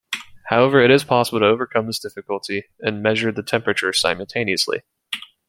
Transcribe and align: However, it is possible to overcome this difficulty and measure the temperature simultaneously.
However, 0.47 0.79
it 0.81 0.89
is 0.89 1.03
possible 1.03 1.41
to 1.41 1.45
overcome 1.45 1.85
this 1.85 1.99
difficulty 1.99 2.63
and 2.79 3.03
measure 3.03 3.31
the 3.31 3.43
temperature 3.43 3.93
simultaneously. 3.93 4.81